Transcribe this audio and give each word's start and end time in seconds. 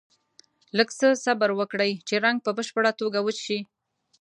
لږ 0.77 0.89
څه 0.99 1.07
صبر 1.25 1.49
وکړئ 1.59 1.91
چې 2.07 2.15
رنګ 2.25 2.37
په 2.45 2.51
بشپړه 2.57 2.91
توګه 3.01 3.19
وچ 3.25 3.37
شي. 3.45 3.59